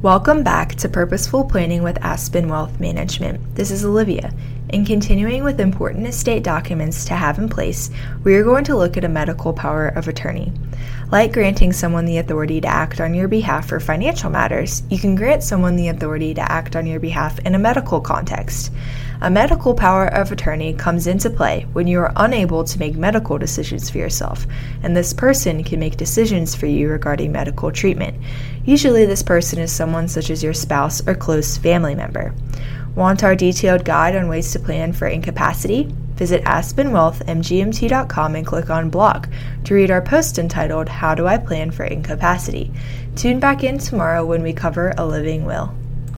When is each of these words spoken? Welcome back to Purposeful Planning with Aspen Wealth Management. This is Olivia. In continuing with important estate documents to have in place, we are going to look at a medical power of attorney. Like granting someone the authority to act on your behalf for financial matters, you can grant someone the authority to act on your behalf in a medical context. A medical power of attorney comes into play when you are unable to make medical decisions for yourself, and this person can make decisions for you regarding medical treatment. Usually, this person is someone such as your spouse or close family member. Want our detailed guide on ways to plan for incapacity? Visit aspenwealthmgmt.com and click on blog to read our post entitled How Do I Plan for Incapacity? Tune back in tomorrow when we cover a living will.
Welcome 0.00 0.44
back 0.44 0.76
to 0.76 0.88
Purposeful 0.88 1.42
Planning 1.42 1.82
with 1.82 1.98
Aspen 2.04 2.48
Wealth 2.48 2.78
Management. 2.78 3.56
This 3.56 3.72
is 3.72 3.84
Olivia. 3.84 4.32
In 4.70 4.84
continuing 4.84 5.44
with 5.44 5.60
important 5.60 6.06
estate 6.06 6.42
documents 6.42 7.06
to 7.06 7.14
have 7.14 7.38
in 7.38 7.48
place, 7.48 7.88
we 8.22 8.34
are 8.34 8.44
going 8.44 8.64
to 8.64 8.76
look 8.76 8.98
at 8.98 9.04
a 9.04 9.08
medical 9.08 9.54
power 9.54 9.88
of 9.88 10.08
attorney. 10.08 10.52
Like 11.10 11.32
granting 11.32 11.72
someone 11.72 12.04
the 12.04 12.18
authority 12.18 12.60
to 12.60 12.68
act 12.68 13.00
on 13.00 13.14
your 13.14 13.28
behalf 13.28 13.66
for 13.66 13.80
financial 13.80 14.28
matters, 14.28 14.82
you 14.90 14.98
can 14.98 15.14
grant 15.14 15.42
someone 15.42 15.76
the 15.76 15.88
authority 15.88 16.34
to 16.34 16.52
act 16.52 16.76
on 16.76 16.86
your 16.86 17.00
behalf 17.00 17.38
in 17.46 17.54
a 17.54 17.58
medical 17.58 17.98
context. 17.98 18.70
A 19.22 19.30
medical 19.30 19.74
power 19.74 20.06
of 20.06 20.30
attorney 20.30 20.74
comes 20.74 21.06
into 21.06 21.30
play 21.30 21.66
when 21.72 21.86
you 21.86 21.98
are 22.00 22.12
unable 22.16 22.62
to 22.64 22.78
make 22.78 22.94
medical 22.94 23.38
decisions 23.38 23.88
for 23.88 23.96
yourself, 23.96 24.46
and 24.82 24.94
this 24.94 25.14
person 25.14 25.64
can 25.64 25.80
make 25.80 25.96
decisions 25.96 26.54
for 26.54 26.66
you 26.66 26.90
regarding 26.90 27.32
medical 27.32 27.72
treatment. 27.72 28.18
Usually, 28.66 29.06
this 29.06 29.22
person 29.22 29.58
is 29.60 29.72
someone 29.72 30.08
such 30.08 30.28
as 30.28 30.42
your 30.42 30.52
spouse 30.52 31.00
or 31.08 31.14
close 31.14 31.56
family 31.56 31.94
member. 31.94 32.34
Want 32.98 33.22
our 33.22 33.36
detailed 33.36 33.84
guide 33.84 34.16
on 34.16 34.26
ways 34.26 34.50
to 34.50 34.58
plan 34.58 34.92
for 34.92 35.06
incapacity? 35.06 35.84
Visit 36.16 36.42
aspenwealthmgmt.com 36.42 38.34
and 38.34 38.44
click 38.44 38.70
on 38.70 38.90
blog 38.90 39.28
to 39.62 39.74
read 39.74 39.92
our 39.92 40.02
post 40.02 40.36
entitled 40.36 40.88
How 40.88 41.14
Do 41.14 41.28
I 41.28 41.38
Plan 41.38 41.70
for 41.70 41.84
Incapacity? 41.84 42.72
Tune 43.14 43.38
back 43.38 43.62
in 43.62 43.78
tomorrow 43.78 44.26
when 44.26 44.42
we 44.42 44.52
cover 44.52 44.94
a 44.98 45.06
living 45.06 45.44
will. 45.44 45.72